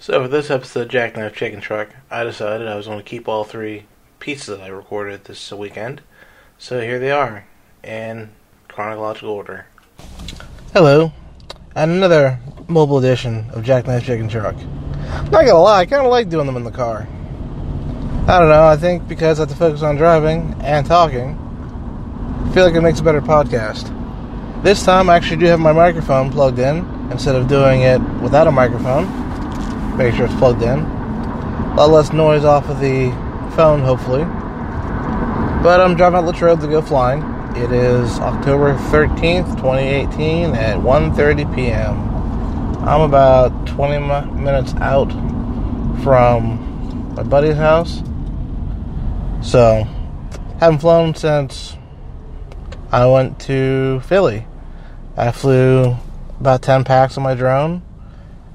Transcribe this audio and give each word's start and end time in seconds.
So 0.00 0.22
for 0.22 0.28
this 0.28 0.48
episode 0.48 0.82
of 0.82 0.88
Jackknife 0.90 1.34
Chicken 1.34 1.60
Truck, 1.60 1.88
I 2.08 2.22
decided 2.22 2.68
I 2.68 2.76
was 2.76 2.86
going 2.86 3.00
to 3.00 3.04
keep 3.04 3.26
all 3.26 3.42
three 3.42 3.86
pieces 4.20 4.46
that 4.46 4.60
I 4.60 4.68
recorded 4.68 5.24
this 5.24 5.50
weekend. 5.50 6.02
So 6.56 6.80
here 6.80 7.00
they 7.00 7.10
are, 7.10 7.48
in 7.82 8.30
chronological 8.68 9.30
order. 9.30 9.66
Hello, 10.72 11.12
and 11.74 11.90
another 11.90 12.38
mobile 12.68 12.98
edition 12.98 13.50
of 13.50 13.64
Jackknife 13.64 14.04
Chicken 14.04 14.28
Truck. 14.28 14.54
Not 15.32 15.44
gonna 15.44 15.58
lie, 15.58 15.80
I 15.80 15.86
kind 15.86 16.06
of 16.06 16.12
like 16.12 16.28
doing 16.28 16.46
them 16.46 16.56
in 16.56 16.62
the 16.62 16.70
car. 16.70 17.08
I 18.28 18.38
don't 18.38 18.50
know, 18.50 18.66
I 18.66 18.76
think 18.76 19.08
because 19.08 19.40
I 19.40 19.42
have 19.42 19.48
to 19.48 19.56
focus 19.56 19.82
on 19.82 19.96
driving 19.96 20.54
and 20.60 20.86
talking, 20.86 21.36
I 22.46 22.52
feel 22.54 22.64
like 22.64 22.76
it 22.76 22.82
makes 22.82 23.00
a 23.00 23.02
better 23.04 23.20
podcast. 23.20 23.92
This 24.62 24.84
time 24.84 25.10
I 25.10 25.16
actually 25.16 25.38
do 25.38 25.46
have 25.46 25.58
my 25.58 25.72
microphone 25.72 26.30
plugged 26.30 26.60
in 26.60 26.86
instead 27.10 27.34
of 27.34 27.48
doing 27.48 27.80
it 27.82 28.00
without 28.22 28.46
a 28.46 28.52
microphone 28.52 29.27
make 29.98 30.14
sure 30.14 30.26
it's 30.26 30.34
plugged 30.36 30.62
in. 30.62 30.78
A 30.78 31.74
lot 31.76 31.90
less 31.90 32.12
noise 32.12 32.44
off 32.44 32.68
of 32.68 32.78
the 32.78 33.10
phone, 33.56 33.80
hopefully. 33.80 34.22
But 35.62 35.80
I'm 35.80 35.96
driving 35.96 36.18
out 36.18 36.22
the 36.22 36.28
Latrobe 36.28 36.60
to 36.60 36.68
go 36.68 36.80
flying. 36.80 37.20
It 37.56 37.72
is 37.72 38.20
October 38.20 38.74
13th, 38.74 39.56
2018 39.56 40.54
at 40.54 40.76
1.30 40.76 41.54
p.m. 41.54 41.98
I'm 42.88 43.00
about 43.00 43.66
20 43.66 43.98
minutes 44.40 44.72
out 44.76 45.10
from 46.04 47.14
my 47.16 47.24
buddy's 47.24 47.56
house. 47.56 48.00
So, 49.42 49.82
haven't 50.60 50.78
flown 50.78 51.16
since 51.16 51.76
I 52.92 53.04
went 53.06 53.40
to 53.40 53.98
Philly. 54.00 54.46
I 55.16 55.32
flew 55.32 55.96
about 56.38 56.62
10 56.62 56.84
packs 56.84 57.16
on 57.16 57.24
my 57.24 57.34
drone 57.34 57.82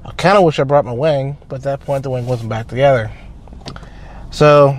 I 0.06 0.12
kind 0.12 0.36
of 0.36 0.44
wish 0.44 0.58
I 0.58 0.64
brought 0.64 0.84
my 0.84 0.92
wing, 0.92 1.38
but 1.48 1.56
at 1.56 1.62
that 1.62 1.80
point 1.80 2.02
the 2.02 2.10
wing 2.10 2.26
wasn't 2.26 2.50
back 2.50 2.68
together. 2.68 3.10
So 4.30 4.78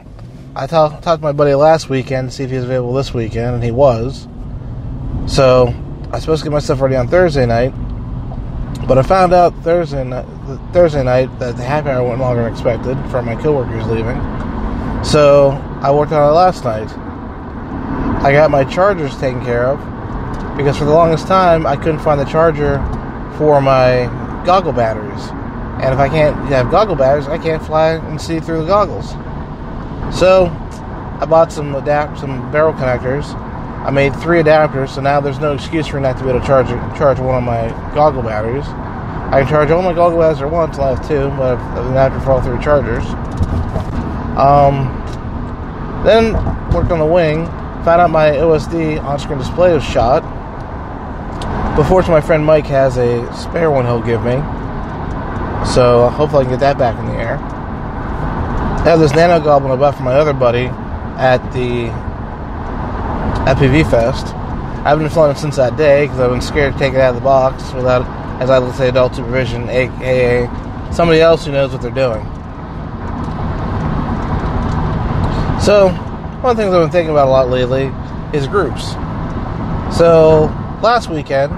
I 0.56 0.68
talk, 0.68 1.02
talked 1.02 1.22
to 1.22 1.24
my 1.24 1.32
buddy 1.32 1.56
last 1.56 1.90
weekend 1.90 2.30
to 2.30 2.36
see 2.36 2.44
if 2.44 2.52
he 2.52 2.58
was 2.58 2.66
available 2.66 2.94
this 2.94 3.12
weekend, 3.12 3.56
and 3.56 3.64
he 3.64 3.72
was. 3.72 4.28
So 5.26 5.74
I 6.06 6.10
was 6.10 6.22
supposed 6.22 6.44
to 6.44 6.50
get 6.50 6.52
my 6.52 6.60
stuff 6.60 6.80
ready 6.80 6.96
on 6.96 7.08
Thursday 7.08 7.48
night, 7.48 7.72
but 8.88 9.00
I 9.00 9.02
found 9.02 9.34
out 9.34 9.56
Thursday 9.64 10.04
night, 10.04 10.26
Thursday 10.74 11.04
night 11.04 11.40
that 11.40 11.58
the 11.58 11.64
happy 11.64 11.90
hour 11.90 12.08
went 12.08 12.22
longer 12.22 12.44
than 12.44 12.52
expected 12.52 12.96
for 13.10 13.24
my 13.24 13.36
coworkers 13.36 13.88
leaving. 13.88 14.22
So 15.04 15.52
I 15.82 15.92
worked 15.92 16.12
on 16.12 16.30
it 16.30 16.34
last 16.34 16.64
night. 16.64 16.90
I 18.24 18.32
got 18.32 18.52
my 18.52 18.64
chargers 18.64 19.18
taken 19.18 19.44
care 19.44 19.66
of 19.66 19.80
because 20.56 20.78
for 20.78 20.86
the 20.86 20.94
longest 20.94 21.26
time 21.26 21.66
I 21.66 21.76
couldn't 21.76 22.00
find 22.00 22.20
the 22.20 22.26
charger 22.26 22.78
for 23.38 23.60
my 23.60 24.08
goggle 24.46 24.72
batteries. 24.72 25.30
And 25.82 25.94
if 25.94 26.00
I 26.00 26.08
can't 26.08 26.36
have 26.48 26.72
goggle 26.72 26.96
batteries, 26.96 27.28
I 27.28 27.38
can't 27.38 27.64
fly 27.64 27.94
and 27.94 28.22
see 28.22 28.40
through 28.40 28.62
the 28.62 28.68
goggles. 28.68 29.12
So 30.18 30.46
I 31.20 31.26
bought 31.26 31.52
some 31.52 31.76
adapt 31.76 32.20
some 32.20 32.52
barrel 32.52 32.74
connectors. 32.74 33.34
I 33.86 33.92
made 33.92 34.16
three 34.16 34.42
adapters, 34.42 34.90
so 34.90 35.02
now 35.02 35.20
there's 35.20 35.40
no 35.40 35.54
excuse 35.54 35.88
for 35.88 36.00
not 36.00 36.18
to 36.18 36.24
be 36.24 36.30
able 36.30 36.40
to 36.40 36.46
charge 36.46 36.68
charge 36.98 37.20
one 37.20 37.36
of 37.36 37.44
my 37.44 37.70
goggle 37.94 38.24
batteries. 38.24 38.66
I 38.66 39.42
can 39.42 39.48
charge 39.50 39.72
all 39.72 39.82
my 39.82 39.94
goggle 39.94 40.20
batteries 40.20 40.42
at 40.42 40.50
once. 40.50 40.80
I 40.80 40.96
have 40.96 41.08
two, 41.08 41.30
but 41.38 41.58
I've 41.58 41.86
an 41.86 41.92
adapter 41.92 42.20
for 42.22 42.32
all 42.32 42.42
three 42.42 42.64
chargers. 42.64 43.04
Um, 44.38 44.92
then 46.06 46.34
worked 46.74 46.92
on 46.92 47.00
the 47.00 47.06
wing. 47.06 47.46
Found 47.86 48.02
out 48.02 48.10
my 48.10 48.32
OSD 48.32 49.04
on-screen 49.04 49.38
display 49.38 49.74
was 49.74 49.84
shot 49.84 50.24
but 51.76 51.84
fortunately, 51.86 52.22
my 52.22 52.26
friend 52.26 52.46
Mike 52.46 52.66
has 52.68 52.98
a 52.98 53.32
spare 53.34 53.70
one 53.70 53.86
he'll 53.86 54.02
give 54.02 54.24
me. 54.24 54.36
So 55.74 56.10
hopefully 56.10 56.42
I 56.42 56.44
can 56.46 56.54
get 56.54 56.60
that 56.62 56.78
back 56.78 56.98
in 57.00 57.06
the 57.08 57.14
air. 57.14 57.38
I 57.38 58.90
have 58.90 59.00
this 59.00 59.14
nano 59.14 59.44
goblin 59.44 59.72
I 59.72 59.76
bought 59.76 59.96
from 59.96 60.06
my 60.06 60.14
other 60.14 60.32
buddy 60.32 60.68
at 61.18 61.38
the 61.54 61.88
at 63.50 63.58
PV 63.58 63.90
Fest. 63.90 64.28
I 64.86 64.90
haven't 64.90 65.10
flown 65.10 65.32
it 65.32 65.38
since 65.38 65.56
that 65.56 65.76
day 65.76 66.06
because 66.06 66.20
I've 66.20 66.30
been 66.30 66.42
scared 66.42 66.74
to 66.74 66.80
take 66.80 66.94
it 66.94 67.00
out 67.00 67.10
of 67.10 67.16
the 67.16 67.22
box 67.22 67.74
without, 67.74 68.06
as 68.42 68.50
I 68.50 68.60
would 68.60 68.76
say, 68.76 68.90
adult 68.90 69.16
supervision, 69.16 69.68
aka 69.68 70.48
somebody 70.94 71.22
else 71.22 71.46
who 71.46 71.52
knows 71.52 71.72
what 71.72 71.82
they're 71.82 71.92
doing. 71.92 72.24
So, 75.60 75.90
one 76.42 76.52
of 76.52 76.58
the 76.58 76.64
things 76.64 76.74
I've 76.74 76.84
been 76.84 76.92
thinking 76.92 77.10
about 77.10 77.28
a 77.28 77.32
lot 77.32 77.50
lately 77.50 77.92
is 78.38 78.46
groups. 78.46 78.92
So, 79.98 80.46
last 80.84 81.10
weekend, 81.10 81.52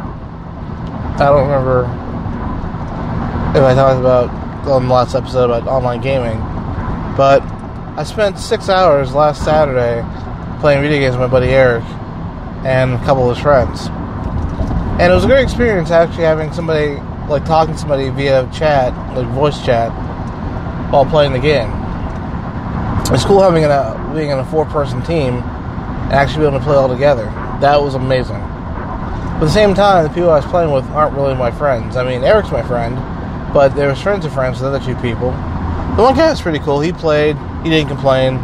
I 1.19 1.29
don't 1.29 1.47
remember 1.49 1.85
if 3.57 3.63
I 3.63 3.73
talked 3.73 3.99
about 3.99 4.29
on 4.67 4.87
the 4.87 4.93
last 4.93 5.15
episode 5.15 5.45
about 5.45 5.67
online 5.67 5.99
gaming, 5.99 6.37
but 7.17 7.41
I 7.97 8.03
spent 8.03 8.37
six 8.37 8.69
hours 8.69 9.15
last 9.15 9.43
Saturday 9.43 10.05
playing 10.59 10.83
video 10.83 10.99
games 10.99 11.13
with 11.13 11.21
my 11.21 11.27
buddy 11.27 11.47
Eric 11.47 11.83
and 12.63 12.93
a 12.93 12.97
couple 12.99 13.27
of 13.27 13.35
his 13.35 13.41
friends. 13.41 13.87
And 15.01 15.11
it 15.11 15.15
was 15.15 15.23
a 15.23 15.27
great 15.27 15.41
experience 15.41 15.89
actually 15.89 16.25
having 16.25 16.53
somebody, 16.53 17.01
like 17.27 17.45
talking 17.45 17.73
to 17.73 17.79
somebody 17.79 18.09
via 18.09 18.47
chat, 18.53 18.93
like 19.17 19.25
voice 19.29 19.59
chat, 19.65 19.89
while 20.91 21.07
playing 21.07 21.33
the 21.33 21.39
game. 21.39 21.71
It's 23.11 23.25
cool 23.25 23.41
having 23.41 23.63
a, 23.63 24.13
being 24.13 24.29
in 24.29 24.37
a 24.37 24.45
four 24.45 24.65
person 24.65 25.01
team 25.01 25.33
and 25.33 26.13
actually 26.13 26.41
being 26.41 26.53
able 26.53 26.59
to 26.59 26.63
play 26.63 26.75
all 26.75 26.87
together. 26.87 27.25
That 27.59 27.81
was 27.81 27.95
amazing. 27.95 28.46
But 29.37 29.43
at 29.43 29.49
the 29.49 29.51
same 29.51 29.75
time, 29.75 30.03
the 30.03 30.09
people 30.09 30.31
I 30.31 30.37
was 30.37 30.45
playing 30.45 30.71
with 30.71 30.83
aren't 30.87 31.15
really 31.15 31.35
my 31.35 31.51
friends. 31.51 31.95
I 31.95 32.03
mean, 32.03 32.23
Eric's 32.23 32.49
my 32.49 32.63
friend, 32.63 32.95
but 33.53 33.75
there 33.75 33.87
was 33.87 34.01
friends 34.01 34.25
of 34.25 34.33
friends 34.33 34.59
with 34.59 34.71
the 34.71 34.75
other 34.75 34.83
two 34.83 34.95
people. 34.95 35.29
The 35.95 36.01
one 36.01 36.15
guy 36.15 36.31
was 36.31 36.41
pretty 36.41 36.57
cool. 36.57 36.79
He 36.79 36.91
played. 36.91 37.37
He 37.63 37.69
didn't 37.69 37.87
complain. 37.87 38.37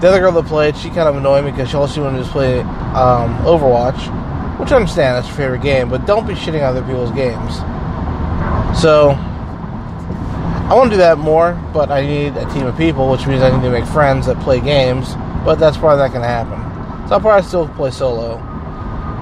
The 0.00 0.08
other 0.08 0.18
girl 0.18 0.32
that 0.32 0.46
played, 0.46 0.76
she 0.76 0.88
kind 0.88 1.08
of 1.08 1.14
annoyed 1.14 1.44
me 1.44 1.52
because 1.52 1.70
she 1.70 1.76
also 1.76 2.02
wanted 2.02 2.24
to 2.24 2.30
play 2.30 2.60
um, 2.60 3.38
Overwatch, 3.46 4.58
which 4.58 4.72
I 4.72 4.76
understand 4.76 5.16
that's 5.16 5.28
her 5.28 5.34
favorite 5.36 5.62
game, 5.62 5.88
but 5.88 6.04
don't 6.04 6.26
be 6.26 6.34
shitting 6.34 6.66
on 6.66 6.76
other 6.76 6.82
people's 6.82 7.12
games. 7.12 7.56
So, 8.80 9.10
I 10.68 10.74
want 10.74 10.90
to 10.90 10.96
do 10.96 10.98
that 10.98 11.18
more, 11.18 11.52
but 11.72 11.92
I 11.92 12.04
need 12.04 12.36
a 12.36 12.44
team 12.52 12.66
of 12.66 12.76
people, 12.76 13.08
which 13.08 13.24
means 13.26 13.40
I 13.40 13.50
need 13.56 13.62
to 13.62 13.70
make 13.70 13.86
friends 13.86 14.26
that 14.26 14.40
play 14.40 14.60
games, 14.60 15.14
but 15.44 15.60
that's 15.60 15.76
probably 15.76 15.98
not 15.98 16.10
going 16.10 16.22
to 16.22 16.28
happen. 16.28 16.58
So 17.08 17.14
I'll 17.14 17.20
probably 17.20 17.46
still 17.46 17.68
play 17.68 17.92
solo. 17.92 18.36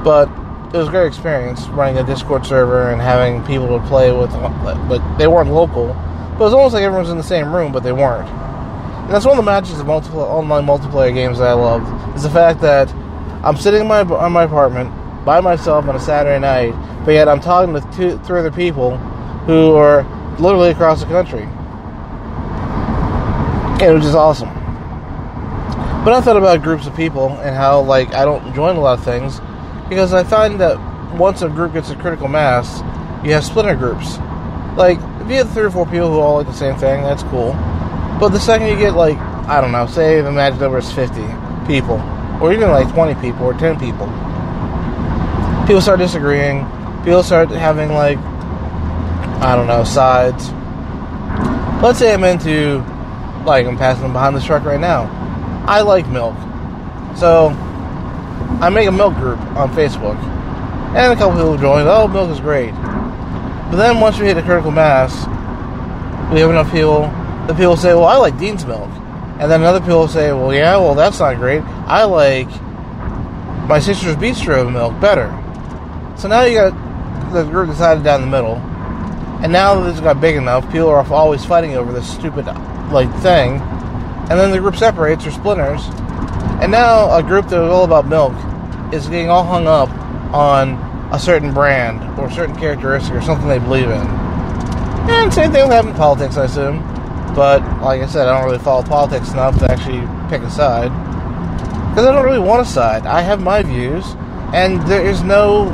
But 0.03 0.29
it 0.73 0.77
was 0.77 0.89
a 0.89 0.91
great 0.91 1.07
experience 1.07 1.67
running 1.69 1.97
a 1.99 2.05
Discord 2.05 2.45
server 2.45 2.91
and 2.91 3.01
having 3.01 3.45
people 3.45 3.69
to 3.79 3.87
play 3.87 4.13
with, 4.13 4.31
but 4.33 5.17
they 5.17 5.27
weren't 5.27 5.51
local. 5.51 5.89
But 5.95 6.41
it 6.41 6.45
was 6.45 6.55
almost 6.55 6.75
like 6.75 6.83
everyone 6.83 7.05
was 7.05 7.11
in 7.11 7.17
the 7.17 7.23
same 7.23 7.55
room, 7.55 7.73
but 7.73 7.83
they 7.83 7.93
weren't. 7.93 8.29
And 8.29 9.15
that's 9.15 9.25
one 9.25 9.39
of 9.39 9.45
the 9.45 9.51
matches 9.51 9.79
of 9.79 9.87
multiple 9.87 10.21
online 10.21 10.67
multiplayer 10.67 11.15
games 11.15 11.39
that 11.39 11.47
I 11.49 11.53
loved 11.53 12.17
is 12.17 12.25
the 12.25 12.31
fact 12.31 12.61
that 12.63 12.93
I'm 13.45 13.57
sitting 13.57 13.83
in 13.83 13.87
my 13.87 14.01
in 14.01 14.33
my 14.33 14.43
apartment 14.43 14.93
by 15.25 15.41
myself 15.41 15.87
on 15.87 15.95
a 15.95 16.01
Saturday 16.01 16.41
night, 16.41 16.73
but 17.05 17.13
yet 17.13 17.29
I'm 17.29 17.41
talking 17.41 17.73
with 17.73 17.85
two, 17.97 18.19
three 18.19 18.41
other 18.41 18.51
people 18.51 18.97
who 19.47 19.75
are 19.77 20.03
literally 20.39 20.71
across 20.71 21.01
the 21.01 21.07
country. 21.07 21.45
And 23.79 23.83
it 23.83 23.93
was 23.93 24.03
just 24.03 24.17
awesome. 24.17 24.49
But 26.05 26.13
I 26.13 26.21
thought 26.21 26.37
about 26.37 26.63
groups 26.63 26.87
of 26.87 26.97
people 26.97 27.29
and 27.39 27.55
how 27.55 27.83
like 27.83 28.13
I 28.15 28.25
don't 28.25 28.53
join 28.55 28.77
a 28.77 28.81
lot 28.81 28.99
of 28.99 29.05
things 29.05 29.41
because 29.89 30.13
I 30.13 30.25
find 30.25 30.61
that 30.61 30.79
once 31.15 31.43
a 31.43 31.49
group 31.49 31.73
gets 31.73 31.91
a 31.91 31.97
critical 31.97 32.29
mass, 32.29 32.81
you 33.25 33.33
have 33.33 33.45
splinter 33.45 33.75
groups. 33.75 34.19
Like, 34.77 34.99
if 35.21 35.29
you 35.29 35.37
have 35.37 35.51
three 35.53 35.65
or 35.65 35.71
four 35.71 35.87
people 35.87 36.11
who 36.11 36.21
all 36.21 36.37
like 36.37 36.47
the 36.47 36.53
same 36.53 36.77
thing, 36.77 37.03
that's 37.03 37.23
cool. 37.25 37.53
But 38.21 38.29
the 38.29 38.41
second 38.41 38.69
you 38.69 38.77
get, 38.77 38.95
like, 38.95 39.19
I 39.19 39.61
don't 39.61 39.73
know, 39.73 39.87
say 39.87 40.21
the 40.21 40.33
magic 40.33 40.61
number 40.61 40.79
is 40.79 40.91
50 40.93 41.23
people, 41.67 42.01
or 42.41 42.53
even 42.53 42.71
like 42.71 42.93
20 42.93 43.15
people, 43.21 43.47
or 43.47 43.55
10 43.55 43.79
people, 43.79 44.07
people 45.67 45.81
start 45.81 45.99
disagreeing, 45.99 46.67
people 47.05 47.23
start 47.23 47.49
having, 47.51 47.93
like, 47.93 48.19
I 49.39 49.55
don't 49.55 49.67
know, 49.67 49.85
sides. 49.85 50.51
Let's 51.83 51.99
say 51.99 52.13
I'm 52.13 52.25
into, 52.25 52.79
like, 53.45 53.67
I'm 53.67 53.77
passing 53.77 54.13
behind 54.13 54.35
this 54.37 54.45
truck 54.45 54.65
right 54.65 54.81
now. 54.81 55.11
I 55.67 55.83
like 55.83 56.07
milk. 56.09 56.35
So, 57.17 57.51
I 58.61 58.71
make 58.71 58.89
a 58.89 58.93
milk 58.93 59.15
group 59.17 59.39
on 59.57 59.71
Facebook, 59.75 60.17
and 60.97 61.13
a 61.13 61.17
couple 61.17 61.37
people 61.37 61.59
join. 61.59 61.87
Oh, 61.87 62.09
milk 62.09 62.31
is 62.31 62.41
great. 62.41 62.73
But 62.73 63.77
then 63.77 64.01
once 64.01 64.19
we 64.19 64.27
hit 64.27 64.39
a 64.39 64.43
critical 64.43 64.71
mass, 64.71 65.13
we 66.33 66.41
have 66.41 66.51
enough 66.51 66.73
people. 66.73 67.11
The 67.49 67.55
people 67.55 67.77
say, 67.77 67.93
"Well, 67.93 68.07
I 68.07 68.17
like 68.17 68.39
Dean's 68.39 68.65
milk," 68.65 68.89
and 69.39 69.51
then 69.51 69.63
other 69.63 69.81
people 69.81 70.09
say, 70.09 70.33
"Well, 70.33 70.55
yeah, 70.55 70.77
well 70.79 70.95
that's 70.95 71.21
not 71.21 71.37
great. 71.37 71.63
I 71.87 72.05
like 72.05 72.49
my 73.69 73.79
sister's 73.79 74.17
bistro 74.17 74.73
milk 74.73 74.99
better." 75.01 75.33
So 76.17 76.29
now 76.29 76.43
you 76.43 76.59
got 76.59 76.73
the 77.33 77.45
group 77.45 77.69
decided 77.69 78.05
down 78.05 78.23
the 78.23 78.27
middle, 78.27 78.61
and 79.43 79.53
now 79.53 79.75
that 79.75 79.93
this 79.93 80.01
got 80.01 80.19
big 80.21 80.37
enough, 80.37 80.65
people 80.73 80.89
are 80.89 81.05
always 81.13 81.45
fighting 81.45 81.77
over 81.77 81.93
this 81.93 82.09
stupid 82.09 82.47
like 82.91 83.13
thing, 83.17 83.61
and 84.31 84.41
then 84.41 84.51
the 84.51 84.61
group 84.61 84.77
separates 84.77 85.27
or 85.27 85.31
splinters, 85.31 85.87
and 86.61 86.73
now 86.73 87.15
a 87.17 87.23
group 87.23 87.49
that 87.49 87.63
is 87.63 87.71
all 87.71 87.85
about 87.85 88.07
milk 88.07 88.33
is 88.93 89.09
getting 89.09 89.29
all 89.29 89.45
hung 89.45 89.67
up 89.67 89.91
on 90.35 90.75
a 91.13 91.19
certain 91.19 91.53
brand 91.53 92.03
or 92.19 92.27
a 92.27 92.33
certain 92.33 92.57
characteristic 92.57 93.15
or 93.15 93.23
something 93.23 93.49
they 93.49 93.59
believe 93.59 93.89
in. 93.89 94.07
And 95.09 95.33
same 95.33 95.53
thing 95.53 95.63
will 95.63 95.71
happen 95.71 95.91
in 95.91 95.97
politics, 95.97 96.37
I 96.37 96.45
assume. 96.45 96.79
But 97.35 97.63
like 97.83 98.01
I 98.01 98.07
said, 98.07 98.29
I 98.29 98.39
don't 98.39 98.51
really 98.51 98.63
follow 98.63 98.83
politics 98.83 99.31
enough 99.33 99.59
to 99.59 99.71
actually 99.71 100.01
pick 100.29 100.43
a 100.43 100.51
side. 100.51 100.91
Because 101.91 102.07
I 102.07 102.13
don't 102.13 102.25
really 102.25 102.39
want 102.39 102.67
a 102.67 102.71
side. 102.71 103.07
I 103.07 103.23
have 103.23 103.41
my 103.41 103.63
views, 103.63 104.05
and 104.53 104.81
there 104.89 105.07
is 105.07 105.23
no, 105.23 105.69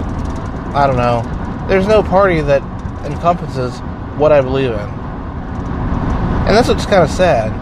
I 0.74 0.86
don't 0.86 0.96
know, 0.96 1.22
there's 1.68 1.86
no 1.86 2.02
party 2.02 2.40
that 2.40 2.62
encompasses 3.06 3.78
what 4.18 4.32
I 4.32 4.40
believe 4.40 4.70
in. 4.70 4.78
And 4.78 6.56
that's 6.56 6.68
what's 6.68 6.86
kind 6.86 7.02
of 7.02 7.10
sad. 7.10 7.52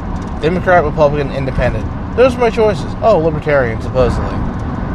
Democrat, 0.41 0.85
Republican, 0.85 1.31
Independent. 1.33 2.00
Those 2.17 2.35
are 2.35 2.39
my 2.39 2.51
choices. 2.51 2.93
Oh, 3.03 3.19
Libertarian, 3.19 3.81
supposedly. 3.81 4.31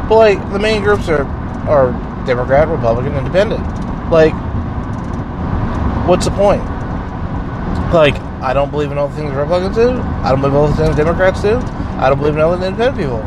But, 0.08 0.16
like, 0.16 0.52
the 0.52 0.60
main 0.60 0.84
groups 0.84 1.10
are, 1.10 1.24
are 1.68 1.92
Democrat, 2.26 2.68
Republican, 2.68 3.16
Independent. 3.16 3.64
Like, 4.12 4.34
what's 6.08 6.26
the 6.26 6.32
point? 6.32 6.64
Like, 7.94 8.16
I 8.42 8.54
don't 8.54 8.70
believe 8.70 8.92
in 8.92 8.98
all 8.98 9.08
the 9.08 9.16
things 9.16 9.34
Republicans 9.34 9.76
do. 9.76 9.92
I 9.92 10.30
don't 10.30 10.42
believe 10.42 10.54
in 10.54 10.60
all 10.60 10.68
the 10.68 10.76
things 10.76 10.96
Democrats 10.96 11.42
do. 11.42 11.58
I 11.98 12.10
don't 12.10 12.20
believe 12.20 12.36
in 12.36 12.42
all 12.42 12.56
the 12.56 12.66
independent 12.66 12.98
people. 12.98 13.24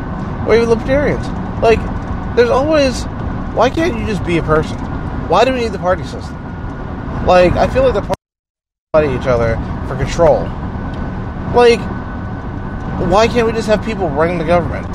Or 0.47 0.55
even 0.55 0.69
libertarians. 0.69 1.27
Like, 1.61 1.79
there's 2.35 2.49
always. 2.49 3.03
Why 3.53 3.69
can't 3.69 3.97
you 3.97 4.05
just 4.05 4.23
be 4.23 4.37
a 4.37 4.43
person? 4.43 4.77
Why 5.27 5.43
do 5.43 5.53
we 5.53 5.61
need 5.61 5.71
the 5.71 5.79
party 5.79 6.03
system? 6.03 6.35
Like, 7.25 7.53
I 7.53 7.67
feel 7.67 7.83
like 7.83 7.93
the 7.93 8.15
party 8.93 9.13
each 9.13 9.27
other 9.27 9.55
for 9.87 9.97
control. 9.97 10.43
Like, 11.53 11.79
why 13.07 13.27
can't 13.27 13.47
we 13.47 13.53
just 13.53 13.67
have 13.67 13.83
people 13.85 14.09
running 14.09 14.37
the 14.37 14.45
government? 14.45 14.87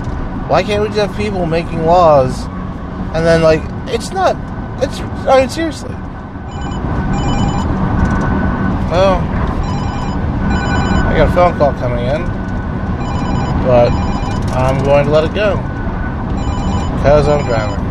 Why 0.49 0.63
can't 0.63 0.83
we 0.83 0.89
just 0.89 1.01
have 1.01 1.17
people 1.17 1.47
making 1.47 1.87
laws 1.87 2.47
and 3.15 3.25
then, 3.25 3.43
like, 3.43 3.63
it's 3.95 4.11
not. 4.11 4.35
It's. 4.83 4.99
I 4.99 5.41
mean, 5.41 5.49
seriously. 5.49 5.95
Well, 8.91 9.21
I 11.07 11.15
got 11.17 11.29
a 11.29 11.33
phone 11.33 11.57
call 11.57 11.73
coming 11.75 12.05
in, 12.07 12.23
but 13.65 13.93
I'm 14.53 14.83
going 14.83 15.05
to 15.05 15.13
let 15.13 15.23
it 15.23 15.33
go 15.33 15.59
because 16.97 17.29
I'm 17.29 17.47
driving. 17.47 17.85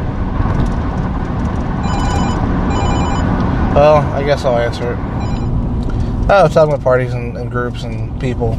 Well, 3.74 3.96
I 3.96 4.24
guess 4.26 4.44
I'll 4.44 4.58
answer 4.58 4.92
it. 4.92 4.98
Was 6.28 6.54
talking 6.54 6.74
about 6.74 6.84
parties 6.84 7.14
and, 7.14 7.38
and 7.38 7.50
groups 7.50 7.84
and 7.84 8.20
people. 8.20 8.56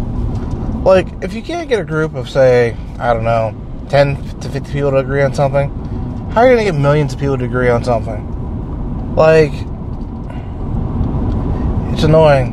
Like, 0.85 1.09
if 1.23 1.33
you 1.33 1.43
can't 1.43 1.67
get 1.67 1.81
a 1.81 1.85
group 1.85 2.15
of, 2.15 2.29
say, 2.29 2.77
I 2.99 3.15
don't 3.15 3.25
know, 3.25 3.55
10 3.89 4.41
to 4.41 4.51
50 4.51 4.71
people 4.71 4.91
to 4.91 4.99
agree 4.99 5.23
on 5.23 5.33
something, 5.33 5.71
how 6.31 6.43
are 6.43 6.49
you 6.49 6.55
going 6.57 6.67
to 6.67 6.73
get 6.73 6.79
millions 6.79 7.15
of 7.15 7.19
people 7.19 7.39
to 7.39 7.45
agree 7.45 7.71
on 7.71 7.83
something? 7.83 9.15
Like, 9.15 9.53
it's 11.95 12.03
annoying. 12.03 12.53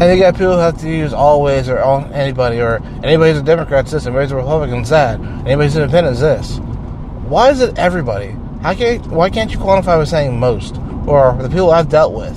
And 0.00 0.16
you 0.16 0.24
got 0.24 0.32
people 0.32 0.54
who 0.54 0.60
have 0.60 0.78
to 0.78 0.88
use 0.88 1.12
always 1.12 1.68
or 1.68 1.78
all, 1.78 2.06
anybody 2.10 2.58
or 2.62 2.80
anybody's 3.04 3.36
a 3.36 3.42
Democrat 3.42 3.84
this, 3.84 4.06
anybody's 4.06 4.32
a 4.32 4.36
Republican 4.36 4.82
that, 4.84 5.20
anybody's 5.20 5.76
independent 5.76 6.14
is 6.14 6.20
this. 6.20 6.58
Why 7.28 7.50
is 7.50 7.60
it 7.60 7.78
everybody? 7.78 8.34
How 8.62 8.72
can 8.72 9.02
why 9.10 9.28
can't 9.28 9.52
you 9.52 9.58
qualify 9.58 9.96
with 9.98 10.08
saying 10.08 10.40
most 10.40 10.78
or 11.06 11.36
the 11.42 11.50
people 11.50 11.70
I've 11.70 11.90
dealt 11.90 12.14
with? 12.14 12.34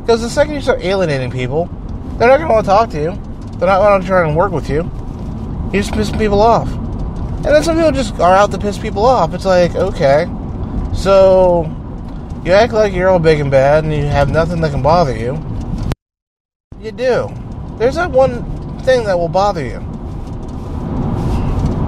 Because 0.00 0.20
the 0.20 0.28
second 0.28 0.54
you 0.54 0.60
start 0.60 0.82
alienating 0.82 1.30
people, 1.30 1.70
they're 2.18 2.28
not 2.28 2.38
going 2.38 2.48
to 2.48 2.54
want 2.54 2.64
to 2.64 2.70
talk 2.70 2.90
to 2.90 2.98
you. 2.98 3.10
They're 3.58 3.68
not 3.68 3.80
going 3.80 4.00
to 4.00 4.06
try 4.06 4.26
and 4.26 4.36
work 4.36 4.52
with 4.52 4.68
you. 4.68 4.90
You're 5.72 5.82
just 5.82 5.92
pissing 5.92 6.18
people 6.18 6.40
off. 6.40 6.68
And 6.70 7.46
then 7.46 7.62
some 7.62 7.76
people 7.76 7.92
just 7.92 8.18
are 8.20 8.34
out 8.34 8.50
to 8.52 8.58
piss 8.58 8.78
people 8.78 9.04
off. 9.04 9.34
It's 9.34 9.44
like, 9.44 9.74
okay, 9.74 10.26
so 10.94 11.64
you 12.44 12.52
act 12.52 12.72
like 12.72 12.92
you're 12.92 13.08
all 13.08 13.18
big 13.18 13.40
and 13.40 13.50
bad 13.50 13.84
and 13.84 13.92
you 13.92 14.04
have 14.04 14.30
nothing 14.30 14.60
that 14.60 14.70
can 14.70 14.82
bother 14.82 15.16
you. 15.16 15.40
You 16.80 16.92
do. 16.92 17.28
There's 17.78 17.94
that 17.94 18.10
one 18.10 18.44
thing 18.80 19.04
that 19.04 19.18
will 19.18 19.28
bother 19.28 19.64
you. 19.64 19.80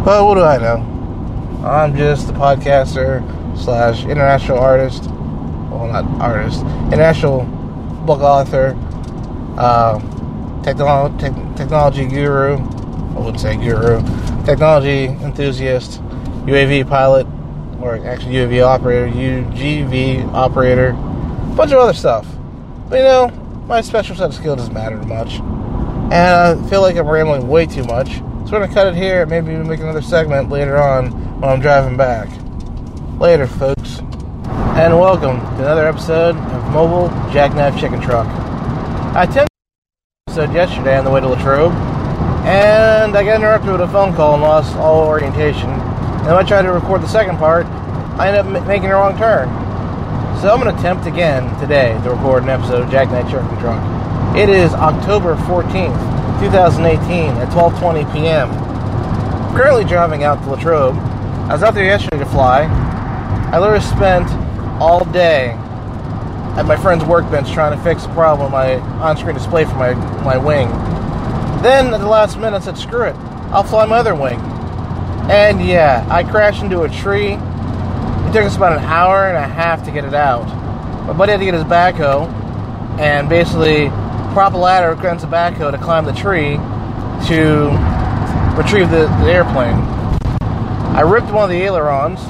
But 0.04 0.24
what 0.24 0.34
do 0.34 0.42
I 0.42 0.58
know? 0.58 0.90
I'm 1.64 1.96
just 1.96 2.28
a 2.28 2.32
podcaster 2.32 3.22
slash 3.56 4.04
international 4.04 4.58
artist. 4.58 5.04
Well, 5.04 5.88
not 5.90 6.04
artist. 6.20 6.60
International 6.92 7.44
book 8.06 8.20
author. 8.20 8.76
Uh, 9.56 9.98
technolo- 10.64 11.16
te- 11.20 11.56
technology 11.56 12.06
guru. 12.06 12.56
I 12.56 13.18
wouldn't 13.18 13.40
say 13.40 13.56
guru. 13.56 14.02
Technology 14.44 15.04
enthusiast. 15.04 16.00
UAV 16.46 16.88
pilot. 16.88 17.26
Or 17.80 17.96
actually 18.06 18.34
UAV 18.34 18.64
operator. 18.64 19.08
UGV 19.08 20.32
operator. 20.32 20.88
A 20.90 21.54
bunch 21.54 21.72
of 21.72 21.78
other 21.78 21.92
stuff. 21.92 22.26
But 22.88 22.96
you 22.96 23.04
know, 23.04 23.28
my 23.66 23.80
special 23.80 24.16
set 24.16 24.26
of 24.26 24.34
skill 24.34 24.56
doesn't 24.56 24.74
matter 24.74 24.96
much. 24.96 25.40
And 26.12 26.14
I 26.14 26.68
feel 26.68 26.80
like 26.80 26.96
I'm 26.96 27.06
rambling 27.06 27.48
way 27.48 27.66
too 27.66 27.84
much. 27.84 28.08
So 28.08 28.52
we're 28.52 28.58
going 28.58 28.68
to 28.68 28.74
cut 28.74 28.86
it 28.86 28.94
here. 28.94 29.24
Maybe 29.26 29.56
make 29.56 29.80
another 29.80 30.02
segment 30.02 30.50
later 30.50 30.76
on 30.76 31.10
when 31.40 31.50
I'm 31.50 31.60
driving 31.60 31.96
back. 31.96 32.28
Later, 33.18 33.46
folks. 33.46 34.00
And 34.76 34.98
welcome 34.98 35.40
to 35.40 35.62
another 35.62 35.86
episode 35.86 36.36
of 36.36 36.70
Mobile 36.70 37.08
Jackknife 37.32 37.78
Chicken 37.78 38.00
Truck. 38.00 38.26
I 38.26 39.22
attempted 39.22 39.53
episode 40.36 40.52
yesterday 40.52 40.98
on 40.98 41.04
the 41.04 41.10
way 41.12 41.20
to 41.20 41.28
Latrobe, 41.28 41.70
and 42.42 43.16
I 43.16 43.22
got 43.22 43.36
interrupted 43.36 43.70
with 43.70 43.82
a 43.82 43.86
phone 43.86 44.12
call 44.16 44.34
and 44.34 44.42
lost 44.42 44.74
all 44.74 45.06
orientation. 45.06 45.70
And 45.70 46.26
when 46.26 46.34
I 46.34 46.42
tried 46.42 46.62
to 46.62 46.72
record 46.72 47.02
the 47.02 47.06
second 47.06 47.38
part, 47.38 47.66
I 48.18 48.26
ended 48.26 48.56
up 48.56 48.66
making 48.66 48.90
a 48.90 48.94
wrong 48.94 49.16
turn. 49.16 49.46
So 50.42 50.50
I'm 50.50 50.60
going 50.60 50.74
to 50.74 50.76
attempt 50.76 51.06
again 51.06 51.56
today 51.60 51.96
to 52.02 52.10
record 52.10 52.42
an 52.42 52.48
episode 52.48 52.82
of 52.82 52.90
Jack 52.90 53.10
Jackknife 53.10 53.30
Chicken 53.30 53.60
Truck. 53.60 54.36
It 54.36 54.48
is 54.48 54.74
October 54.74 55.36
14th, 55.36 55.94
2018 56.42 57.30
at 57.38 57.46
12:20 57.50 58.12
p.m. 58.12 58.50
I'm 58.50 59.56
currently 59.56 59.84
driving 59.84 60.24
out 60.24 60.42
to 60.42 60.50
Latrobe. 60.50 60.96
I 61.46 61.52
was 61.52 61.62
out 61.62 61.74
there 61.74 61.84
yesterday 61.84 62.18
to 62.18 62.26
fly. 62.26 62.62
I 63.52 63.60
literally 63.60 63.84
spent 63.84 64.28
all 64.82 65.04
day 65.04 65.56
at 66.56 66.66
my 66.66 66.76
friend's 66.76 67.04
workbench 67.04 67.50
trying 67.52 67.76
to 67.76 67.82
fix 67.82 68.04
a 68.04 68.08
problem 68.08 68.52
my 68.52 68.76
on-screen 69.00 69.34
display 69.34 69.64
for 69.64 69.74
my, 69.74 69.94
my 70.22 70.36
wing. 70.36 70.68
Then 71.62 71.92
at 71.92 71.98
the 71.98 72.06
last 72.06 72.36
minute 72.36 72.56
I 72.56 72.60
said, 72.60 72.78
screw 72.78 73.04
it, 73.04 73.16
I'll 73.50 73.64
fly 73.64 73.86
my 73.86 73.98
other 73.98 74.14
wing. 74.14 74.38
And 75.30 75.66
yeah, 75.66 76.06
I 76.10 76.22
crashed 76.22 76.62
into 76.62 76.82
a 76.82 76.88
tree. 76.88 77.32
It 77.32 78.32
took 78.32 78.44
us 78.44 78.56
about 78.56 78.78
an 78.78 78.84
hour 78.84 79.26
and 79.26 79.36
a 79.36 79.48
half 79.48 79.84
to 79.84 79.90
get 79.90 80.04
it 80.04 80.14
out. 80.14 80.46
My 81.06 81.12
buddy 81.12 81.32
had 81.32 81.38
to 81.38 81.44
get 81.44 81.54
his 81.54 81.64
backhoe 81.64 82.28
and 82.98 83.28
basically 83.28 83.88
prop 84.32 84.54
a 84.54 84.56
ladder 84.56 84.90
against 84.90 85.24
the 85.24 85.30
backhoe 85.30 85.70
to 85.70 85.78
climb 85.78 86.04
the 86.04 86.12
tree 86.12 86.56
to 87.28 87.70
retrieve 88.56 88.90
the, 88.90 89.06
the 89.24 89.32
airplane. 89.32 89.74
I 90.94 91.00
ripped 91.00 91.32
one 91.32 91.44
of 91.44 91.50
the 91.50 91.62
ailerons, 91.62 92.20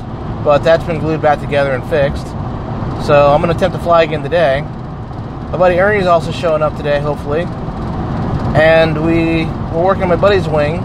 but 0.44 0.58
that's 0.58 0.84
been 0.84 0.98
glued 0.98 1.20
back 1.20 1.40
together 1.40 1.72
and 1.72 1.82
fixed. 1.90 2.33
So 3.04 3.26
I'm 3.30 3.42
going 3.42 3.50
to 3.50 3.56
attempt 3.56 3.76
to 3.76 3.82
fly 3.82 4.02
again 4.02 4.22
today. 4.22 4.62
My 4.62 5.58
buddy 5.58 5.78
Ernie's 5.78 6.06
also 6.06 6.32
showing 6.32 6.62
up 6.62 6.74
today, 6.74 7.00
hopefully. 7.00 7.42
And 8.56 9.04
we 9.04 9.44
were 9.74 9.84
working 9.84 10.04
on 10.04 10.08
my 10.08 10.16
buddy's 10.16 10.48
wing, 10.48 10.78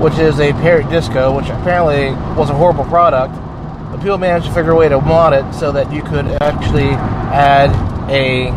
which 0.00 0.14
is 0.18 0.40
a 0.40 0.52
Parrot 0.54 0.88
Disco, 0.88 1.36
which 1.36 1.50
apparently 1.50 2.12
was 2.34 2.48
a 2.48 2.54
horrible 2.54 2.84
product. 2.84 3.34
But 3.90 3.98
people 3.98 4.16
managed 4.16 4.46
to 4.46 4.54
figure 4.54 4.70
a 4.70 4.74
way 4.74 4.88
to 4.88 4.98
mod 5.02 5.34
it 5.34 5.52
so 5.52 5.70
that 5.70 5.92
you 5.92 6.02
could 6.02 6.24
actually 6.40 6.88
add 6.88 7.68
a 8.10 8.48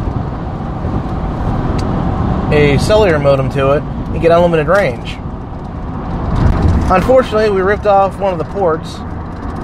a 2.56 2.80
cellular 2.80 3.20
modem 3.20 3.50
to 3.50 3.72
it 3.72 3.84
and 3.84 4.22
get 4.22 4.32
unlimited 4.32 4.70
range. 4.70 5.18
Unfortunately, 6.90 7.50
we 7.50 7.60
ripped 7.60 7.86
off 7.86 8.18
one 8.18 8.32
of 8.32 8.40
the 8.40 8.46
ports 8.54 8.96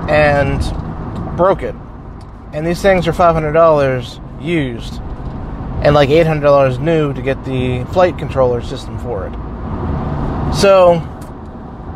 and 0.10 0.60
broke 1.38 1.64
it. 1.64 1.74
And 2.54 2.68
these 2.68 2.82
things 2.82 3.08
are 3.08 3.14
$500 3.14 4.44
used 4.44 5.02
and 5.84 5.96
like 5.96 6.10
$800 6.10 6.80
new 6.80 7.12
to 7.14 7.22
get 7.22 7.44
the 7.44 7.84
flight 7.92 8.18
controller 8.18 8.62
system 8.62 8.98
for 9.00 9.28
it. 9.28 9.34
So, 10.56 10.96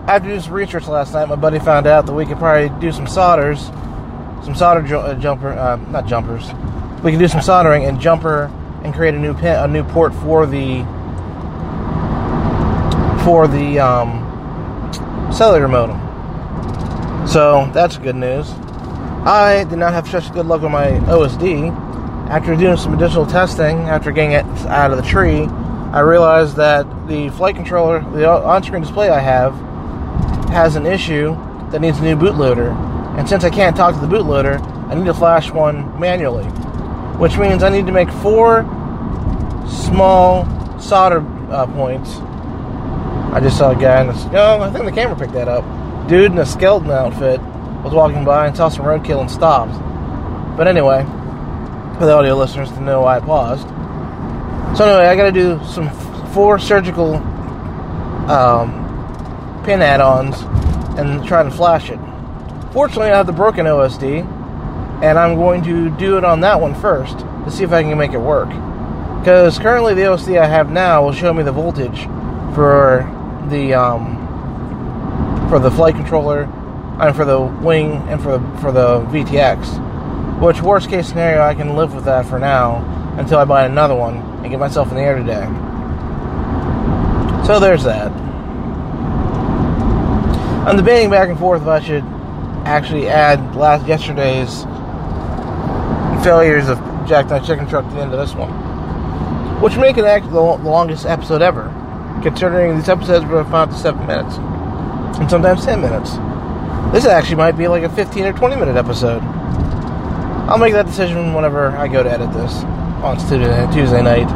after 0.07 0.29
doing 0.29 0.41
some 0.41 0.53
research 0.53 0.87
last 0.87 1.13
night, 1.13 1.29
my 1.29 1.35
buddy 1.35 1.59
found 1.59 1.85
out 1.85 2.05
that 2.07 2.13
we 2.13 2.25
could 2.25 2.37
probably 2.37 2.69
do 2.81 2.91
some 2.91 3.05
solders, 3.07 3.65
some 4.43 4.55
solder 4.55 4.81
ju- 4.81 4.97
uh, 4.97 5.13
jumper, 5.15 5.49
uh, 5.49 5.75
not 5.91 6.07
jumpers. 6.07 6.47
We 7.03 7.11
could 7.11 7.19
do 7.19 7.27
some 7.27 7.41
soldering 7.41 7.85
and 7.85 7.99
jumper 7.99 8.51
and 8.83 8.93
create 8.93 9.13
a 9.13 9.19
new 9.19 9.35
pin, 9.35 9.55
a 9.55 9.67
new 9.67 9.83
port 9.83 10.13
for 10.15 10.45
the 10.45 10.83
for 13.23 13.47
the 13.47 13.79
um, 13.79 15.31
cellular 15.31 15.67
modem. 15.67 15.97
So 17.27 17.69
that's 17.73 17.97
good 17.97 18.15
news. 18.15 18.51
I 19.27 19.65
did 19.65 19.77
not 19.77 19.91
have 19.91 20.07
such 20.07 20.31
good 20.31 20.45
luck 20.45 20.61
with 20.61 20.71
my 20.71 20.87
OSD. 20.87 21.69
After 22.29 22.55
doing 22.55 22.77
some 22.77 22.93
additional 22.93 23.25
testing, 23.25 23.79
after 23.79 24.09
getting 24.13 24.31
it 24.31 24.45
out 24.67 24.91
of 24.91 24.95
the 24.95 25.03
tree, 25.03 25.41
I 25.91 25.99
realized 25.99 26.55
that 26.55 26.85
the 27.09 27.27
flight 27.31 27.53
controller, 27.53 27.99
the 28.13 28.25
on-screen 28.25 28.83
display 28.83 29.09
I 29.09 29.19
have, 29.19 29.53
has 30.51 30.77
an 30.77 30.85
issue 30.85 31.35
that 31.71 31.81
needs 31.81 31.99
a 31.99 32.03
new 32.03 32.15
bootloader. 32.15 32.73
And 33.19 33.27
since 33.27 33.43
I 33.43 33.49
can't 33.49 33.75
talk 33.75 33.95
to 33.95 33.99
the 33.99 34.07
bootloader, 34.07 34.61
I 34.89 34.95
need 34.95 35.07
to 35.07 35.13
flash 35.13 35.51
one 35.51 35.99
manually. 35.99 36.45
which 37.19 37.37
means 37.37 37.63
I 37.63 37.69
need 37.69 37.85
to 37.87 37.91
make 37.91 38.09
four 38.09 38.63
small 39.67 40.45
solder 40.79 41.19
uh, 41.51 41.67
points. 41.67 42.15
I 43.33 43.41
just 43.41 43.57
saw 43.57 43.71
a 43.71 43.75
guy 43.75 43.99
in 43.99 44.07
the. 44.07 44.39
Oh, 44.39 44.61
I 44.61 44.71
think 44.71 44.85
the 44.85 44.91
camera 44.93 45.17
picked 45.17 45.33
that 45.33 45.49
up. 45.49 45.65
Dude 46.07 46.31
in 46.31 46.37
a 46.37 46.45
skeleton 46.45 46.91
outfit 46.91 47.41
was 47.83 47.93
walking 47.93 48.25
by 48.25 48.47
and 48.47 48.55
saw 48.55 48.69
some 48.69 48.85
roadkill 48.85 49.21
and 49.21 49.29
stopped. 49.29 49.73
But 50.57 50.67
anyway, 50.67 51.03
for 51.97 52.05
the 52.05 52.13
audio 52.13 52.35
listeners 52.35 52.71
to 52.71 52.81
know 52.81 53.01
why 53.01 53.17
I 53.17 53.19
paused. 53.19 53.67
So 54.77 54.85
anyway, 54.85 55.07
I 55.07 55.15
got 55.15 55.25
to 55.25 55.31
do 55.31 55.59
some 55.65 55.89
four 56.33 56.59
surgical 56.59 57.15
um, 58.29 59.63
pin 59.63 59.81
add-ons 59.81 60.41
and 60.99 61.25
try 61.25 61.43
to 61.43 61.51
flash 61.51 61.89
it. 61.89 61.99
Fortunately, 62.71 63.07
I 63.07 63.17
have 63.17 63.25
the 63.25 63.33
broken 63.33 63.65
OSD, 63.65 64.23
and 65.01 65.17
I'm 65.17 65.35
going 65.35 65.63
to 65.63 65.89
do 65.89 66.17
it 66.17 66.23
on 66.23 66.41
that 66.41 66.59
one 66.59 66.75
first 66.75 67.19
to 67.19 67.51
see 67.51 67.63
if 67.63 67.71
I 67.71 67.83
can 67.83 67.97
make 67.97 68.13
it 68.13 68.19
work. 68.19 68.49
Because 69.19 69.57
currently, 69.57 69.93
the 69.93 70.01
OSD 70.01 70.39
I 70.39 70.45
have 70.45 70.71
now 70.71 71.03
will 71.03 71.13
show 71.13 71.33
me 71.33 71.43
the 71.43 71.51
voltage 71.51 72.03
for 72.53 73.05
the 73.49 73.73
um, 73.73 74.17
for 75.49 75.59
the 75.59 75.71
flight 75.71 75.95
controller, 75.95 76.45
and 76.99 77.15
for 77.15 77.25
the 77.25 77.39
wing, 77.39 77.93
and 78.09 78.21
for 78.21 78.37
the 78.37 78.57
for 78.59 78.71
the 78.71 79.01
VTX. 79.11 80.39
Which 80.39 80.61
worst 80.61 80.89
case 80.89 81.07
scenario, 81.07 81.41
I 81.41 81.55
can 81.55 81.75
live 81.75 81.93
with 81.95 82.05
that 82.05 82.25
for 82.25 82.39
now 82.39 82.83
until 83.17 83.39
I 83.39 83.45
buy 83.45 83.65
another 83.65 83.95
one 83.95 84.17
and 84.17 84.49
get 84.49 84.59
myself 84.59 84.89
in 84.89 84.95
the 84.95 85.01
air 85.01 85.17
today. 85.17 85.45
So 87.45 87.59
there's 87.59 87.83
that. 87.85 88.11
I'm 90.67 90.75
debating 90.75 91.09
back 91.09 91.29
and 91.29 91.39
forth 91.39 91.61
if 91.61 91.67
I 91.67 91.79
should 91.79 92.03
actually 92.65 93.07
add 93.07 93.55
last 93.55 93.87
yesterday's 93.87 94.63
failures 96.23 96.67
of 96.67 96.77
Jack 97.07 97.29
Jackknife 97.29 97.47
Chicken 97.47 97.67
Truck 97.67 97.87
to 97.87 97.93
the 97.95 98.01
end 98.01 98.13
of 98.13 98.19
this 98.19 98.35
one, 98.35 98.51
which 99.61 99.77
make 99.77 99.97
it 99.97 100.03
actually 100.03 100.33
the 100.33 100.41
longest 100.41 101.05
episode 101.05 101.41
ever, 101.41 101.73
considering 102.21 102.75
these 102.75 102.89
episodes 102.89 103.25
were 103.25 103.45
five 103.45 103.69
to 103.69 103.77
seven 103.77 104.05
minutes, 104.05 104.35
and 105.19 105.29
sometimes 105.29 105.63
ten 105.63 105.79
minutes. 105.79 106.17
This 106.93 107.05
actually 107.05 107.35
might 107.35 107.53
be 107.53 107.67
like 107.67 107.83
a 107.83 107.89
15 107.89 108.25
or 108.25 108.33
20 108.33 108.55
minute 108.55 108.75
episode. 108.75 109.21
I'll 110.47 110.57
make 110.57 110.73
that 110.73 110.85
decision 110.85 111.33
whenever 111.33 111.69
I 111.71 111.87
go 111.87 112.01
to 112.01 112.09
edit 112.09 112.31
this 112.33 112.53
on 113.03 113.17
Tuesday 113.73 114.01
night. 114.01 114.27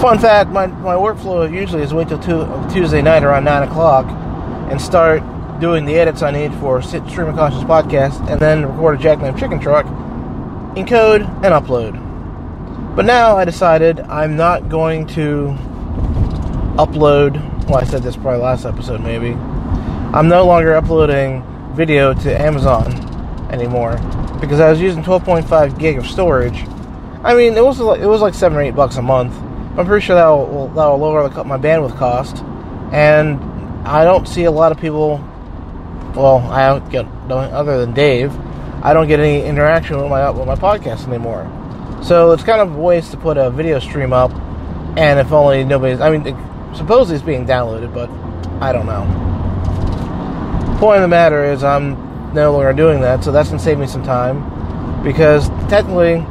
Fun 0.00 0.18
fact: 0.18 0.50
my, 0.50 0.66
my 0.66 0.94
workflow 0.94 1.50
usually 1.50 1.82
is 1.82 1.94
wait 1.94 2.08
till 2.08 2.18
two, 2.18 2.46
Tuesday 2.72 3.02
night 3.02 3.22
around 3.22 3.44
nine 3.44 3.62
o'clock 3.62 4.06
and 4.70 4.80
start 4.80 5.22
doing 5.60 5.84
the 5.84 5.94
edits 5.94 6.22
I 6.22 6.30
need 6.30 6.52
for 6.54 6.82
Stream 6.82 7.28
of 7.28 7.36
Conscious 7.36 7.62
podcast, 7.64 8.28
and 8.30 8.40
then 8.40 8.66
record 8.66 9.00
a 9.00 9.02
Jackknife 9.02 9.38
Chicken 9.38 9.58
Truck, 9.60 9.86
encode 10.76 11.22
and 11.44 11.54
upload. 11.54 12.04
But 12.94 13.04
now 13.04 13.36
I 13.36 13.44
decided 13.44 14.00
I'm 14.00 14.36
not 14.36 14.68
going 14.68 15.06
to 15.08 15.56
upload. 16.76 17.66
Well, 17.68 17.78
I 17.78 17.84
said 17.84 18.02
this 18.02 18.16
probably 18.16 18.40
last 18.40 18.64
episode, 18.64 19.00
maybe. 19.00 19.36
I'm 20.12 20.26
no 20.26 20.46
longer 20.46 20.74
uploading 20.74 21.44
video 21.74 22.14
to 22.14 22.40
Amazon 22.40 22.94
anymore 23.52 23.98
because 24.40 24.58
I 24.58 24.70
was 24.70 24.80
using 24.80 25.02
12.5 25.02 25.78
gig 25.78 25.98
of 25.98 26.06
storage. 26.06 26.64
I 27.22 27.34
mean, 27.34 27.58
it 27.58 27.64
was 27.64 27.78
like, 27.78 28.00
it 28.00 28.06
was 28.06 28.22
like 28.22 28.32
seven 28.32 28.56
or 28.56 28.62
eight 28.62 28.74
bucks 28.74 28.96
a 28.96 29.02
month. 29.02 29.34
I'm 29.78 29.84
pretty 29.84 30.04
sure 30.06 30.16
that 30.16 30.28
will 30.28 30.68
that 30.68 30.86
will 30.86 30.96
lower 30.96 31.28
my 31.44 31.58
bandwidth 31.58 31.98
cost, 31.98 32.42
and 32.90 33.38
I 33.86 34.04
don't 34.04 34.26
see 34.26 34.44
a 34.44 34.50
lot 34.50 34.72
of 34.72 34.80
people. 34.80 35.22
Well, 36.16 36.38
I 36.38 36.68
don't 36.68 36.90
get 36.90 37.04
other 37.30 37.78
than 37.78 37.92
Dave. 37.92 38.34
I 38.82 38.94
don't 38.94 39.08
get 39.08 39.20
any 39.20 39.44
interaction 39.44 39.98
with 39.98 40.08
my 40.08 40.30
with 40.30 40.46
my 40.46 40.54
podcast 40.54 41.06
anymore. 41.06 41.44
So 42.02 42.32
it's 42.32 42.42
kind 42.42 42.62
of 42.62 42.74
a 42.74 42.78
waste 42.78 43.10
to 43.10 43.18
put 43.18 43.36
a 43.36 43.50
video 43.50 43.78
stream 43.78 44.14
up, 44.14 44.32
and 44.96 45.20
if 45.20 45.32
only 45.32 45.64
nobody's. 45.64 46.00
I 46.00 46.16
mean, 46.16 46.24
supposedly 46.74 47.16
it's 47.16 47.24
being 47.24 47.46
downloaded, 47.46 47.92
but 47.92 48.08
I 48.62 48.72
don't 48.72 48.86
know. 48.86 49.37
Point 50.78 50.98
of 50.98 51.02
the 51.02 51.08
matter 51.08 51.44
is, 51.44 51.64
I'm 51.64 52.32
no 52.32 52.52
longer 52.52 52.72
doing 52.72 53.00
that, 53.00 53.24
so 53.24 53.32
that's 53.32 53.48
gonna 53.48 53.60
save 53.60 53.78
me 53.78 53.86
some 53.86 54.04
time 54.04 55.02
because 55.02 55.48
technically, 55.68 56.24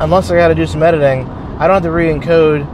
unless 0.00 0.30
I 0.30 0.36
got 0.36 0.48
to 0.48 0.54
do 0.54 0.66
some 0.66 0.82
editing, 0.82 1.26
I 1.58 1.66
don't 1.66 1.74
have 1.74 1.82
to 1.84 1.90
re-encode 1.90 2.66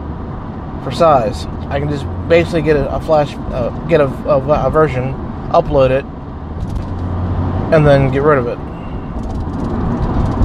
for 0.84 0.90
size. 0.90 1.46
I 1.68 1.78
can 1.78 1.88
just 1.88 2.06
basically 2.28 2.62
get 2.62 2.76
a, 2.76 2.94
a 2.94 3.00
flash, 3.00 3.34
uh, 3.34 3.70
get 3.88 4.00
a, 4.00 4.06
a, 4.06 4.66
a 4.66 4.70
version, 4.70 5.14
upload 5.52 5.90
it, 5.90 6.04
and 7.74 7.86
then 7.86 8.10
get 8.10 8.22
rid 8.22 8.38
of 8.38 8.46
it. 8.46 8.58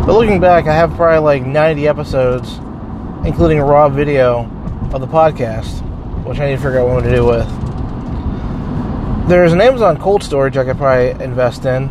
But 0.05 0.13
looking 0.13 0.39
back, 0.39 0.67
I 0.67 0.73
have 0.73 0.93
probably 0.95 1.19
like 1.19 1.45
90 1.45 1.87
episodes, 1.87 2.57
including 3.25 3.59
a 3.59 3.65
raw 3.65 3.89
video 3.89 4.49
of 4.93 5.01
the 5.01 5.07
podcast, 5.07 5.81
which 6.25 6.39
I 6.39 6.49
need 6.49 6.57
to 6.57 6.61
figure 6.61 6.79
out 6.79 6.87
what 6.87 7.03
to 7.03 7.13
do 7.13 7.25
with. 7.25 7.66
There's 9.27 9.51
an 9.51 9.59
Amazon 9.59 9.97
cold 9.97 10.23
storage 10.23 10.55
I 10.55 10.63
could 10.63 10.77
probably 10.77 11.09
invest 11.21 11.65
in, 11.65 11.89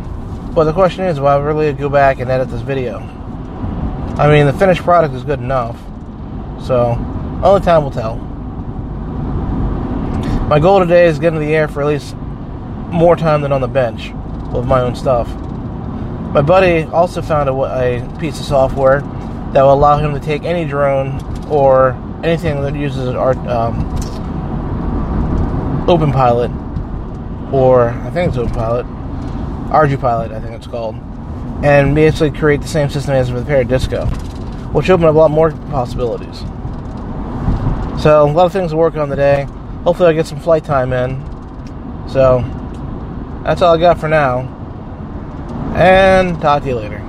but 0.55 0.63
the 0.63 0.73
question 0.73 1.03
is, 1.03 1.19
will 1.19 1.27
I 1.27 1.37
really 1.37 1.71
go 1.71 1.87
back 1.87 2.19
and 2.19 2.31
edit 2.31 2.49
this 2.49 2.61
video? 2.61 2.97
I 4.17 4.27
mean, 4.27 4.47
the 4.47 4.53
finished 4.53 4.81
product 4.81 5.13
is 5.13 5.23
good 5.23 5.37
enough, 5.37 5.79
so 6.65 6.97
only 7.43 7.61
time 7.61 7.83
will 7.83 7.91
tell. 7.91 8.15
My 10.47 10.57
goal 10.59 10.79
today 10.79 11.05
is 11.05 11.19
get 11.19 11.31
in 11.31 11.39
the 11.39 11.53
air 11.53 11.67
for 11.67 11.83
at 11.83 11.87
least 11.87 12.15
more 12.91 13.15
time 13.15 13.41
than 13.43 13.51
on 13.51 13.61
the 13.61 13.67
bench 13.67 14.09
with 14.51 14.65
my 14.65 14.81
own 14.81 14.95
stuff. 14.95 15.27
My 16.33 16.41
buddy 16.41 16.85
also 16.85 17.21
found 17.21 17.49
a, 17.49 17.53
a 17.53 18.17
piece 18.17 18.39
of 18.39 18.47
software 18.47 19.01
that 19.53 19.61
will 19.61 19.73
allow 19.73 19.99
him 19.99 20.11
to 20.15 20.19
take 20.19 20.43
any 20.43 20.65
drone 20.65 21.21
or 21.49 21.91
anything 22.23 22.63
that 22.63 22.73
uses 22.73 23.09
our 23.09 23.33
um, 23.47 23.95
OpenPilot, 25.85 26.66
or 27.51 27.89
I 27.89 28.09
think 28.09 28.29
it's 28.29 28.37
OpenPilot, 28.37 28.85
ArduPilot, 29.69 30.33
I 30.33 30.39
think 30.39 30.53
it's 30.53 30.67
called, 30.67 30.95
and 31.63 31.95
basically 31.95 32.37
create 32.37 32.61
the 32.61 32.67
same 32.67 32.89
system 32.89 33.13
as 33.13 33.31
with 33.31 33.47
Parrot 33.47 33.67
Disco, 33.67 34.05
which 34.73 34.89
opened 34.89 35.09
up 35.09 35.15
a 35.15 35.17
lot 35.17 35.31
more 35.31 35.51
possibilities. 35.51 36.39
So 38.01 38.25
a 38.25 38.31
lot 38.31 38.45
of 38.45 38.53
things 38.53 38.71
to 38.71 38.77
work 38.77 38.95
on 38.95 39.09
today. 39.09 39.47
Hopefully, 39.83 40.09
I'll 40.09 40.15
get 40.15 40.27
some 40.27 40.39
flight 40.39 40.63
time 40.63 40.93
in. 40.93 41.19
So 42.07 42.43
that's 43.43 43.61
all 43.61 43.75
I 43.75 43.79
got 43.79 43.99
for 43.99 44.07
now. 44.07 44.53
And 45.75 46.39
talk 46.41 46.63
to 46.63 46.69
you 46.69 46.75
later. 46.75 47.06